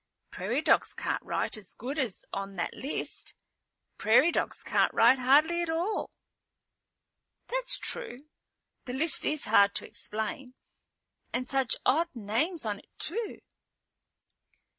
[0.31, 3.35] "Prairie dogs can't write as good as on that list.
[3.99, 6.09] Prairie dogs can't write hardly at all."
[7.49, 8.25] "That's true.
[8.85, 10.55] The list is hard to explain.
[11.31, 13.41] And such odd names on it too."